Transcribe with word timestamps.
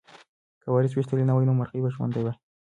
که 0.61 0.67
وارث 0.73 0.91
ویشتلی 0.95 1.23
نه 1.27 1.33
وای 1.33 1.45
نو 1.47 1.53
مرغۍ 1.59 1.79
به 1.83 1.89
ژوندۍ 1.95 2.21
وه. 2.23 2.33